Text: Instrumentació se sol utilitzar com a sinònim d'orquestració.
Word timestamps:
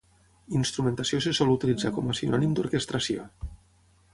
Instrumentació 0.59 1.19
se 1.25 1.33
sol 1.39 1.53
utilitzar 1.57 1.91
com 1.99 2.09
a 2.09 2.15
sinònim 2.21 2.57
d'orquestració. 2.61 3.29